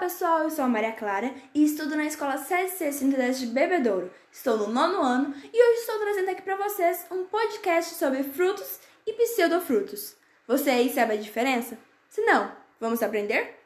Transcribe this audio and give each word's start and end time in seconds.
pessoal, 0.00 0.44
eu 0.44 0.50
sou 0.50 0.64
a 0.64 0.68
Maria 0.68 0.92
Clara 0.92 1.30
e 1.54 1.62
estudo 1.62 1.94
na 1.94 2.06
escola 2.06 2.38
7C 2.38 2.90
Cinderela 2.90 3.34
de 3.34 3.46
Bebedouro. 3.48 4.10
Estou 4.32 4.56
no 4.56 4.66
nono 4.66 5.02
ano 5.02 5.34
e 5.52 5.62
hoje 5.62 5.80
estou 5.80 6.00
trazendo 6.00 6.30
aqui 6.30 6.40
para 6.40 6.56
vocês 6.56 7.04
um 7.10 7.26
podcast 7.26 7.96
sobre 7.96 8.22
frutos 8.22 8.80
e 9.06 9.12
pseudofrutos. 9.12 10.16
Você 10.48 10.70
aí 10.70 10.90
sabe 10.90 11.12
a 11.12 11.16
diferença? 11.18 11.76
Se 12.08 12.22
não, 12.22 12.50
vamos 12.80 13.02
aprender? 13.02 13.60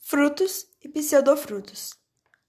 Frutos 0.00 0.66
e 0.82 0.88
pseudofrutos. 0.88 1.94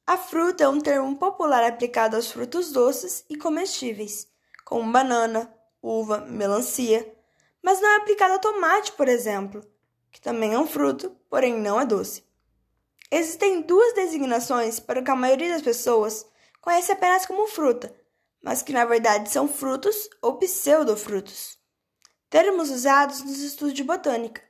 A 0.08 0.18
fruta 0.18 0.64
é 0.64 0.68
um 0.68 0.82
termo 0.82 1.16
popular 1.16 1.64
aplicado 1.64 2.16
aos 2.16 2.32
frutos 2.32 2.72
doces 2.72 3.24
e 3.30 3.38
comestíveis 3.38 4.34
como 4.66 4.92
banana, 4.92 5.54
uva, 5.82 6.18
melancia, 6.22 7.16
mas 7.62 7.80
não 7.80 7.90
é 7.90 7.96
aplicado 7.98 8.34
a 8.34 8.40
tomate, 8.40 8.92
por 8.94 9.08
exemplo, 9.08 9.64
que 10.12 10.20
também 10.20 10.54
é 10.54 10.60
um 10.60 10.68
fruto, 10.68 11.16
porém 11.30 11.58
não 11.58 11.80
é 11.80 11.86
doce. 11.86 12.26
Existem 13.12 13.62
duas 13.62 13.94
designações 13.94 14.80
para 14.80 15.00
o 15.00 15.04
que 15.04 15.12
a 15.12 15.16
maioria 15.16 15.50
das 15.50 15.62
pessoas 15.62 16.26
conhece 16.60 16.92
apenas 16.92 17.26
como 17.26 17.48
fruta, 17.48 17.96
mas 18.42 18.64
que 18.64 18.74
na 18.74 18.84
verdade 18.84 19.30
são 19.30 19.48
frutos 19.48 20.10
ou 20.22 20.38
pseudofrutos. 20.38 21.58
Termos 22.30 22.72
usados 22.72 23.22
nos 23.22 23.40
estudos 23.40 23.74
de 23.74 23.84
botânica 23.84 24.42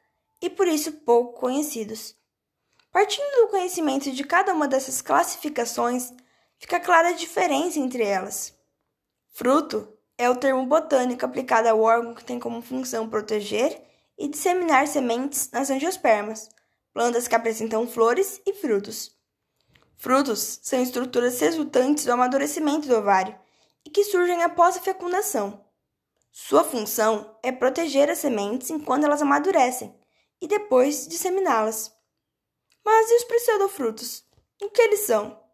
e 0.41 0.49
por 0.49 0.67
isso 0.67 0.91
pouco 0.91 1.39
conhecidos. 1.39 2.16
Partindo 2.91 3.41
do 3.41 3.49
conhecimento 3.49 4.09
de 4.09 4.23
cada 4.23 4.53
uma 4.53 4.67
dessas 4.69 5.02
classificações, 5.02 6.13
fica 6.57 6.79
clara 6.79 7.09
a 7.09 7.13
diferença 7.13 7.77
entre 7.77 8.03
elas. 8.03 8.57
Fruto 9.33 9.95
é 10.17 10.29
o 10.29 10.35
termo 10.35 10.65
botânico 10.65 11.25
aplicado 11.25 11.67
ao 11.67 11.81
órgão 11.81 12.13
que 12.13 12.23
tem 12.23 12.39
como 12.39 12.61
função 12.61 13.09
proteger 13.09 13.81
e 14.17 14.27
disseminar 14.27 14.88
sementes 14.88 15.52
nas 15.52 15.69
angiospermas, 15.69 16.49
plantas 16.94 17.27
que 17.27 17.35
apresentam 17.35 17.88
flores 17.88 18.41
e 18.45 18.53
frutos. 18.53 19.16
Frutos 19.97 20.59
são 20.61 20.81
estruturas 20.81 21.39
resultantes 21.39 22.05
do 22.05 22.11
amadurecimento 22.11 22.88
do 22.88 22.95
ovário 22.95 23.38
e 23.85 23.89
que 23.89 24.03
surgem 24.03 24.44
após 24.44 24.77
a 24.77 24.81
fecundação. 24.81 25.63
Sua 26.31 26.63
função 26.63 27.38
é 27.41 27.52
proteger 27.52 28.09
as 28.09 28.19
sementes 28.19 28.69
enquanto 28.69 29.05
elas 29.05 29.22
amadurecem 29.22 29.95
e 30.41 30.47
depois 30.47 31.07
disseminá-las. 31.07 31.94
Mas 32.83 33.09
e 33.09 33.16
os 33.16 33.23
pseudofrutos? 33.23 34.25
O 34.61 34.69
que 34.69 34.81
eles 34.81 35.02
são? 35.02 35.44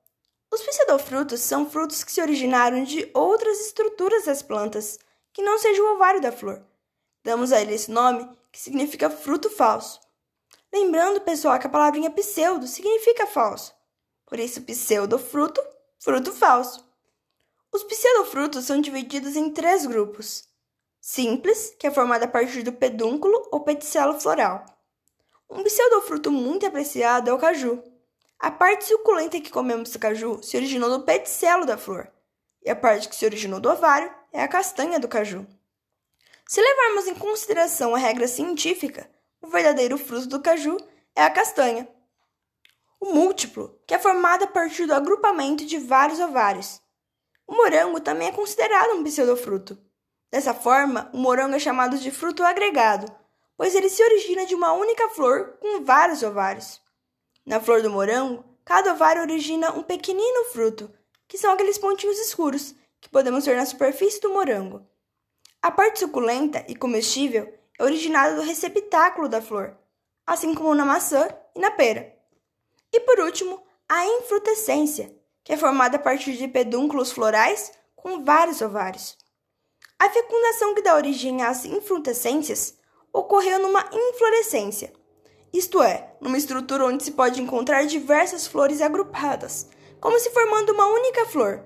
Os 0.51 0.61
pseudofrutos 0.61 1.39
são 1.39 1.69
frutos 1.69 2.03
que 2.03 2.11
se 2.11 2.21
originaram 2.21 2.83
de 2.83 3.09
outras 3.13 3.61
estruturas 3.61 4.25
das 4.25 4.41
plantas, 4.41 4.99
que 5.31 5.41
não 5.41 5.57
seja 5.57 5.81
o 5.81 5.95
ovário 5.95 6.19
da 6.19 6.31
flor. 6.31 6.61
Damos 7.23 7.53
a 7.53 7.61
ele 7.61 7.73
esse 7.73 7.89
nome, 7.89 8.29
que 8.51 8.59
significa 8.59 9.09
fruto 9.09 9.49
falso. 9.49 10.01
Lembrando, 10.73 11.21
pessoal, 11.21 11.57
que 11.57 11.67
a 11.67 11.69
palavrinha 11.69 12.11
pseudo 12.11 12.67
significa 12.67 13.25
falso. 13.25 13.73
Por 14.25 14.39
isso, 14.39 14.61
pseudofruto, 14.63 15.61
fruto 15.97 16.33
falso. 16.33 16.85
Os 17.71 17.83
pseudofrutos 17.83 18.65
são 18.65 18.81
divididos 18.81 19.37
em 19.37 19.51
três 19.51 19.85
grupos. 19.85 20.43
Simples, 20.99 21.73
que 21.79 21.87
é 21.87 21.91
formado 21.91 22.23
a 22.23 22.27
partir 22.27 22.61
do 22.63 22.73
pedúnculo 22.73 23.47
ou 23.51 23.61
peticelo 23.61 24.19
floral. 24.19 24.65
Um 25.49 25.63
pseudofruto 25.63 26.29
muito 26.29 26.65
apreciado 26.65 27.29
é 27.29 27.33
o 27.33 27.39
caju. 27.39 27.81
A 28.41 28.49
parte 28.49 28.85
suculenta 28.85 29.39
que 29.39 29.51
comemos 29.51 29.91
do 29.91 29.99
caju 29.99 30.41
se 30.41 30.57
originou 30.57 30.89
do 30.89 31.05
peticelo 31.05 31.63
da 31.63 31.77
flor, 31.77 32.11
e 32.65 32.71
a 32.71 32.75
parte 32.75 33.07
que 33.07 33.15
se 33.15 33.23
originou 33.23 33.59
do 33.59 33.69
ovário 33.69 34.11
é 34.33 34.41
a 34.41 34.47
castanha 34.47 34.99
do 34.99 35.07
caju. 35.07 35.45
Se 36.47 36.59
levarmos 36.59 37.07
em 37.07 37.13
consideração 37.13 37.93
a 37.93 37.99
regra 37.99 38.27
científica, 38.27 39.07
o 39.43 39.47
verdadeiro 39.47 39.95
fruto 39.95 40.25
do 40.25 40.41
caju 40.41 40.75
é 41.15 41.23
a 41.23 41.29
castanha. 41.29 41.87
O 42.99 43.13
múltiplo, 43.13 43.79
que 43.85 43.93
é 43.93 43.99
formado 43.99 44.45
a 44.45 44.47
partir 44.47 44.87
do 44.87 44.95
agrupamento 44.95 45.63
de 45.63 45.77
vários 45.77 46.19
ovários. 46.19 46.81
O 47.45 47.53
morango 47.53 47.99
também 47.99 48.29
é 48.29 48.31
considerado 48.31 48.95
um 48.95 49.03
pseudofruto. 49.03 49.77
Dessa 50.31 50.51
forma, 50.55 51.11
o 51.13 51.17
morango 51.17 51.57
é 51.57 51.59
chamado 51.59 51.95
de 51.95 52.09
fruto 52.09 52.43
agregado, 52.43 53.05
pois 53.55 53.75
ele 53.75 53.87
se 53.87 54.03
origina 54.03 54.47
de 54.47 54.55
uma 54.55 54.73
única 54.73 55.09
flor 55.09 55.59
com 55.59 55.83
vários 55.83 56.23
ovários. 56.23 56.81
Na 57.45 57.59
flor 57.59 57.81
do 57.81 57.89
morango, 57.89 58.45
cada 58.63 58.93
ovário 58.93 59.21
origina 59.21 59.71
um 59.71 59.81
pequenino 59.81 60.45
fruto, 60.45 60.91
que 61.27 61.37
são 61.37 61.51
aqueles 61.51 61.77
pontinhos 61.77 62.19
escuros 62.19 62.75
que 62.99 63.09
podemos 63.09 63.45
ver 63.45 63.55
na 63.55 63.65
superfície 63.65 64.21
do 64.21 64.31
morango. 64.31 64.85
A 65.61 65.71
parte 65.71 65.99
suculenta 65.99 66.63
e 66.67 66.75
comestível 66.75 67.51
é 67.79 67.83
originada 67.83 68.35
do 68.35 68.41
receptáculo 68.41 69.27
da 69.27 69.41
flor, 69.41 69.75
assim 70.25 70.53
como 70.53 70.75
na 70.75 70.85
maçã 70.85 71.27
e 71.55 71.59
na 71.59 71.71
pera. 71.71 72.15
E 72.93 72.99
por 72.99 73.19
último, 73.19 73.61
a 73.89 74.05
infrutescência, 74.05 75.15
que 75.43 75.53
é 75.53 75.57
formada 75.57 75.97
a 75.97 75.99
partir 75.99 76.33
de 76.33 76.47
pedúnculos 76.47 77.11
florais 77.11 77.71
com 77.95 78.23
vários 78.23 78.61
ovários. 78.61 79.17
A 79.97 80.09
fecundação 80.09 80.75
que 80.75 80.81
dá 80.81 80.95
origem 80.95 81.41
às 81.43 81.65
infrutescências 81.65 82.77
ocorreu 83.13 83.59
numa 83.59 83.87
inflorescência, 83.91 84.93
isto 85.53 85.83
é, 85.83 86.15
numa 86.21 86.37
estrutura 86.37 86.85
onde 86.85 87.03
se 87.03 87.11
pode 87.11 87.41
encontrar 87.41 87.85
diversas 87.85 88.47
flores 88.47 88.81
agrupadas, 88.81 89.67
como 89.99 90.17
se 90.17 90.29
formando 90.29 90.71
uma 90.71 90.87
única 90.87 91.25
flor. 91.25 91.63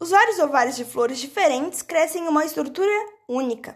Os 0.00 0.10
vários 0.10 0.38
ovários 0.38 0.74
de 0.74 0.84
flores 0.84 1.18
diferentes 1.18 1.82
crescem 1.82 2.24
em 2.24 2.28
uma 2.28 2.46
estrutura 2.46 2.90
única. 3.28 3.74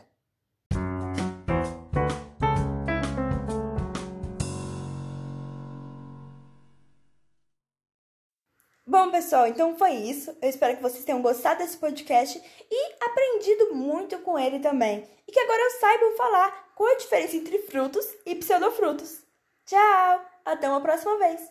Bom, 8.87 9.11
pessoal, 9.11 9.47
então 9.47 9.77
foi 9.79 9.93
isso. 9.93 10.37
Eu 10.43 10.49
espero 10.49 10.77
que 10.77 10.83
vocês 10.83 11.05
tenham 11.05 11.23
gostado 11.23 11.61
desse 11.61 11.77
podcast 11.77 12.43
e 12.71 13.05
aprendido 13.05 13.75
muito 13.75 14.19
com 14.19 14.39
ele 14.39 14.59
também. 14.59 15.09
E 15.29 15.33
que 15.33 15.39
agora 15.39 15.79
saibam 15.79 16.17
falar 16.17 16.73
qual 16.75 16.93
a 16.93 16.97
diferença 16.97 17.37
entre 17.37 17.59
frutos 17.59 18.05
e 18.27 18.35
pseudofrutos. 18.35 19.30
Tchau! 19.71 20.21
Até 20.45 20.69
uma 20.69 20.81
próxima 20.81 21.17
vez! 21.19 21.49